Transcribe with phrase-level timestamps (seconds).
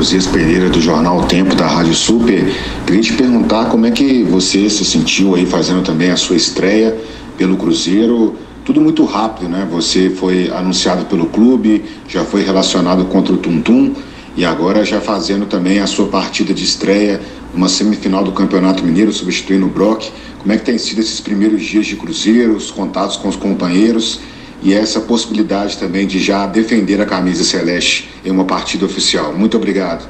[0.00, 2.50] Josias Pereira do jornal Tempo da Rádio Super.
[2.86, 6.98] Queria te perguntar como é que você se sentiu aí fazendo também a sua estreia
[7.36, 8.34] pelo Cruzeiro.
[8.64, 9.68] Tudo muito rápido, né?
[9.70, 13.92] Você foi anunciado pelo clube, já foi relacionado contra o Tuntum
[14.34, 17.20] e agora já fazendo também a sua partida de estreia
[17.52, 20.08] numa semifinal do Campeonato Mineiro, substituindo o Brock.
[20.38, 24.18] Como é que tem sido esses primeiros dias de Cruzeiro, os contatos com os companheiros
[24.62, 29.32] e essa possibilidade também de já defender a camisa celeste em uma partida oficial.
[29.32, 30.06] Muito obrigado.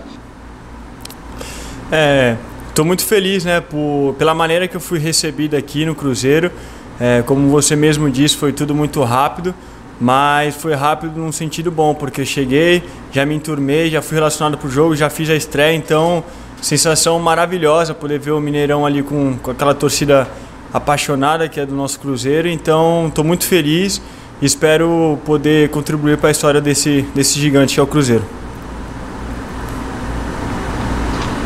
[1.91, 2.37] É,
[2.69, 6.51] estou muito feliz, né, por, pela maneira que eu fui recebido aqui no Cruzeiro.
[6.99, 9.55] É, como você mesmo disse, foi tudo muito rápido,
[10.01, 12.83] mas foi rápido num sentido bom, porque cheguei,
[13.13, 16.23] já me enturmei, já fui relacionado para o jogo, já fiz a estreia, então
[16.61, 20.29] sensação maravilhosa poder ver o Mineirão ali com, com aquela torcida
[20.73, 22.49] apaixonada que é do nosso Cruzeiro.
[22.49, 24.01] Então, estou muito feliz
[24.43, 28.25] espero poder contribuir para a história desse, desse gigante que é o Cruzeiro.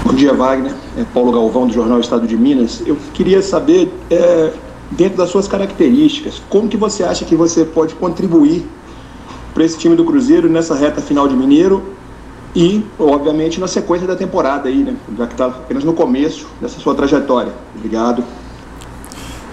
[0.05, 0.73] Bom dia, Wagner.
[0.97, 2.83] É Paulo Galvão, do Jornal Estado de Minas.
[2.87, 4.53] Eu queria saber, é,
[4.91, 8.65] dentro das suas características, como que você acha que você pode contribuir
[9.53, 11.83] para esse time do Cruzeiro nessa reta final de Mineiro
[12.55, 14.95] e, obviamente, na sequência da temporada aí, né?
[15.19, 17.53] Já que está apenas no começo dessa sua trajetória.
[17.77, 18.23] Obrigado.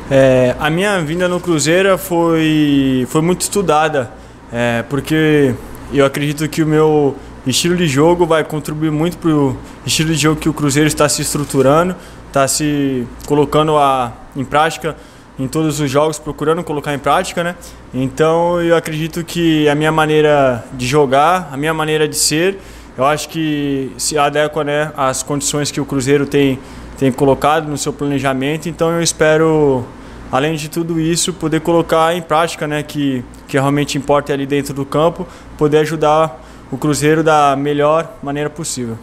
[0.09, 4.11] É, a minha vinda no Cruzeiro foi, foi muito estudada,
[4.52, 5.53] é, porque
[5.93, 10.17] eu acredito que o meu estilo de jogo vai contribuir muito para o estilo de
[10.17, 11.95] jogo que o Cruzeiro está se estruturando,
[12.27, 14.95] está se colocando a, em prática
[15.39, 17.55] em todos os jogos, procurando colocar em prática, né?
[17.93, 22.59] Então eu acredito que a minha maneira de jogar, a minha maneira de ser,
[22.97, 26.59] eu acho que se adequa né, às condições que o Cruzeiro tem,
[27.02, 29.83] tem colocado no seu planejamento, então eu espero
[30.31, 34.71] além de tudo isso, poder colocar em prática, né, que, que realmente importa ali dentro
[34.71, 35.27] do campo,
[35.58, 36.39] poder ajudar
[36.71, 38.99] o Cruzeiro da melhor maneira possível.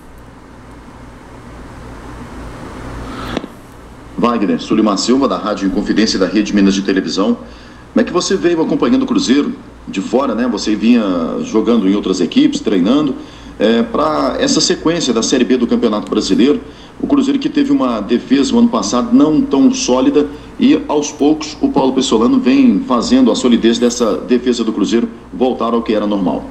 [4.17, 7.35] Wagner, Sulimar Silva, da Rádio Inconfidência da Rede Minas de Televisão.
[7.35, 9.57] Como é que você veio acompanhando o Cruzeiro
[9.89, 10.47] de fora, né?
[10.47, 11.03] Você vinha
[11.43, 13.17] jogando em outras equipes, treinando,
[13.59, 16.61] é, para essa sequência da Série B do Campeonato Brasileiro.
[17.01, 20.27] O Cruzeiro que teve uma defesa no ano passado não tão sólida
[20.59, 25.75] e aos poucos o Paulo Pessolano vem fazendo a solidez dessa defesa do Cruzeiro voltar
[25.75, 26.45] ao que era normal.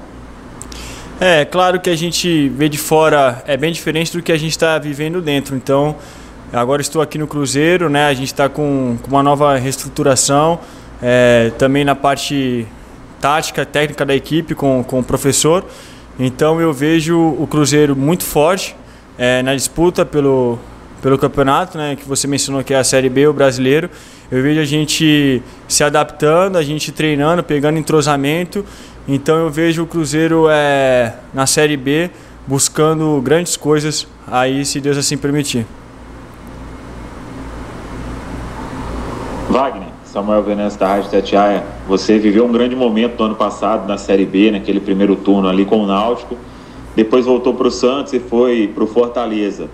[1.19, 4.51] É, claro que a gente vê de fora é bem diferente do que a gente
[4.51, 5.55] está vivendo dentro.
[5.55, 5.95] Então,
[6.53, 8.05] agora estou aqui no Cruzeiro, né?
[8.05, 10.59] A gente está com, com, uma nova reestruturação,
[11.01, 12.67] é, também na parte
[13.19, 15.65] tática, técnica da equipe com, com o professor.
[16.19, 18.75] Então eu vejo o Cruzeiro muito forte
[19.17, 20.59] é, na disputa pelo,
[21.01, 23.89] pelo campeonato, né, que você mencionou que é a Série B, o brasileiro.
[24.31, 28.65] Eu vejo a gente se adaptando, a gente treinando, pegando entrosamento.
[29.07, 32.09] Então eu vejo o Cruzeiro é, na Série B
[32.45, 35.65] buscando grandes coisas aí, se Deus assim permitir.
[39.49, 43.97] Wagner, Samuel Venâncio da Rádio Tatiaia, você viveu um grande momento no ano passado na
[43.97, 46.37] Série B, naquele primeiro turno ali com o Náutico.
[46.97, 49.69] Depois voltou para o Santos e foi para o Fortaleza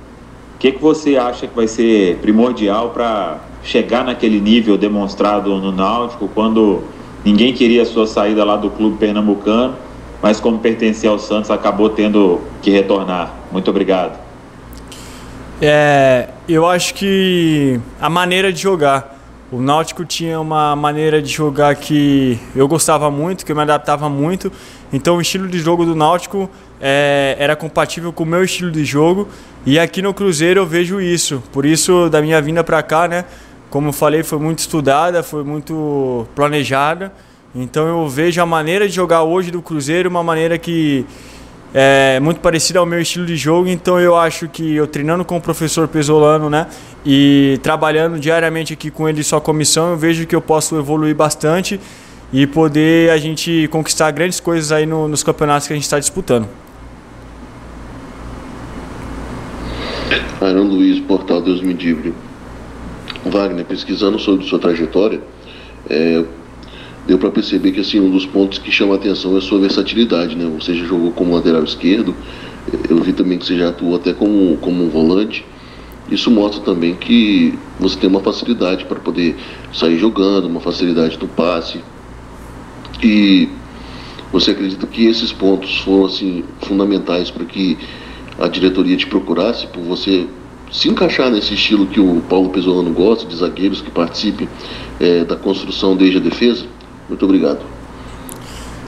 [0.63, 6.29] que, que você acha que vai ser primordial para chegar naquele nível demonstrado no Náutico,
[6.33, 6.83] quando
[7.25, 9.75] ninguém queria a sua saída lá do clube pernambucano,
[10.21, 13.33] mas como pertencia ao Santos, acabou tendo que retornar?
[13.51, 14.17] Muito obrigado.
[15.61, 19.11] É, eu acho que a maneira de jogar.
[19.51, 24.09] O Náutico tinha uma maneira de jogar que eu gostava muito, que eu me adaptava
[24.09, 24.49] muito.
[24.93, 26.47] Então o estilo de jogo do Náutico
[26.79, 29.27] é, era compatível com o meu estilo de jogo.
[29.65, 31.41] E aqui no Cruzeiro eu vejo isso.
[31.51, 33.25] Por isso, da minha vinda para cá, né?
[33.71, 37.11] Como eu falei, foi muito estudada, foi muito planejada.
[37.55, 41.05] Então eu vejo a maneira de jogar hoje do Cruzeiro uma maneira que
[41.73, 43.67] é muito parecida ao meu estilo de jogo.
[43.67, 46.67] Então eu acho que eu treinando com o professor Pesolano, né?
[47.03, 51.15] E trabalhando diariamente aqui com ele e sua comissão, eu vejo que eu posso evoluir
[51.15, 51.79] bastante
[52.33, 55.99] e poder a gente conquistar grandes coisas aí no, nos campeonatos que a gente está
[55.99, 56.49] disputando.
[60.41, 61.77] Aaron Luiz, Portal Deus Me.
[63.25, 65.21] Wagner, pesquisando sobre sua trajetória,
[65.89, 66.23] é,
[67.07, 69.59] deu para perceber que assim um dos pontos que chama a atenção é a sua
[69.59, 70.51] versatilidade, né?
[70.59, 72.13] Você já jogou como lateral esquerdo,
[72.89, 75.45] eu vi também que você já atuou até como, como um volante.
[76.09, 79.35] Isso mostra também que você tem uma facilidade para poder
[79.71, 81.79] sair jogando, uma facilidade no passe.
[83.03, 83.49] E
[84.31, 87.77] você acredita que esses pontos foram assim fundamentais para que
[88.39, 90.25] a diretoria te procurasse por você
[90.71, 94.49] se encaixar nesse estilo que o Paulo Pesolano gosta, de zagueiros que participem
[94.99, 96.65] é, da construção desde a defesa?
[97.07, 97.59] Muito obrigado.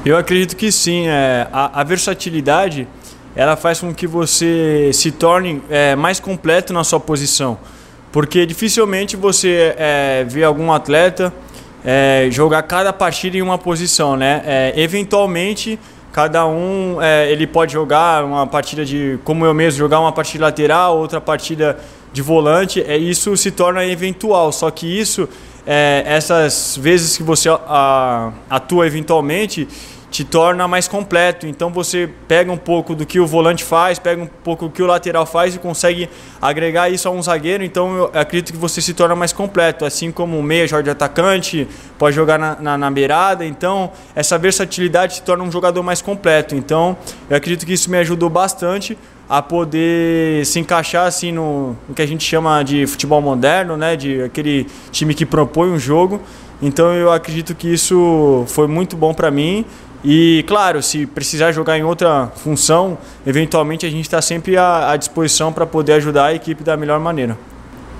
[0.03, 1.07] Eu acredito que sim.
[1.07, 2.87] É, a, a versatilidade
[3.35, 7.57] ela faz com que você se torne é, mais completo na sua posição.
[8.11, 11.33] Porque dificilmente você é, vê algum atleta
[11.85, 14.41] é, jogar cada partida em uma posição, né?
[14.43, 15.79] É, eventualmente,
[16.11, 20.45] cada um é, ele pode jogar uma partida de, como eu mesmo, jogar uma partida
[20.45, 21.77] lateral, outra partida
[22.11, 22.81] de volante.
[22.81, 25.29] É, isso se torna eventual, só que isso,
[25.67, 29.67] é, essas vezes que você a, atua eventualmente,
[30.15, 31.45] te torna mais completo.
[31.45, 34.81] Então você pega um pouco do que o volante faz, pega um pouco do que
[34.81, 36.09] o lateral faz e consegue
[36.41, 37.65] agregar isso a um zagueiro.
[37.65, 39.83] Então eu acredito que você se torna mais completo.
[39.83, 41.67] Assim como o meia joga de atacante,
[41.97, 43.45] pode jogar na, na, na beirada.
[43.45, 46.55] Então essa versatilidade te torna um jogador mais completo.
[46.55, 46.95] Então
[47.29, 48.97] eu acredito que isso me ajudou bastante
[49.27, 53.97] a poder se encaixar assim no, no que a gente chama de futebol moderno, né?
[53.97, 56.21] De aquele time que propõe um jogo.
[56.61, 59.65] Então eu acredito que isso foi muito bom para mim
[60.07, 64.97] e, claro, se precisar jogar em outra função, eventualmente a gente está sempre à, à
[64.97, 67.35] disposição para poder ajudar a equipe da melhor maneira.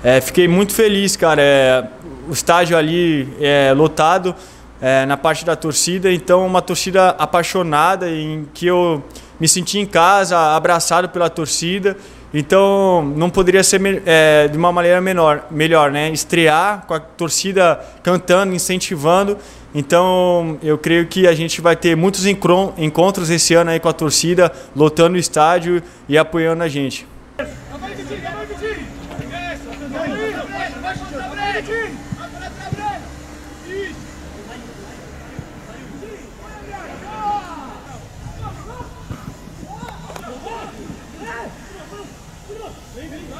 [0.04, 1.42] É, fiquei muito feliz, cara.
[1.42, 1.84] É,
[2.28, 4.36] o estádio ali é lotado
[4.80, 9.02] é, na parte da torcida, então uma torcida apaixonada em que eu
[9.40, 11.96] me senti em casa, abraçado pela torcida.
[12.34, 16.10] Então não poderia ser é, de uma maneira menor, melhor, né?
[16.10, 19.38] Estrear com a torcida cantando, incentivando
[19.78, 23.92] então, eu creio que a gente vai ter muitos encontros esse ano aí com a
[23.92, 27.06] torcida, lotando o estádio e apoiando a gente.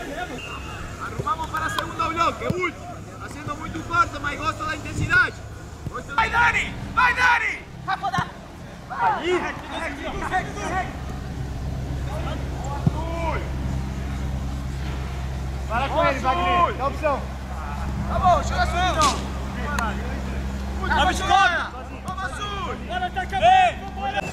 [0.06, 2.86] Arrumamos para segundo bloque, último,
[3.24, 5.34] haciendo muito forte, parte, mas gosto da intensidade.
[5.88, 6.14] Gosto...
[6.14, 6.74] Vai Dani!
[6.94, 7.62] Vai Dani!
[7.84, 8.28] Vai podar!
[8.90, 9.54] Aí!
[15.68, 17.22] Para com ele, Wagner, dá opção.
[18.08, 19.16] Tá bom, joga sua então.
[20.88, 21.72] Abre de bola!
[22.06, 22.76] Vamos, Sul!
[22.86, 24.25] Bora atacar!